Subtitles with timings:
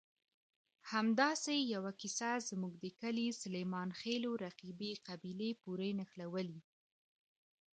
[0.91, 6.59] همداسې یوه کیسه زموږ د کلي سلیمانخېلو رقیبې قبیلې پورې نښلولې.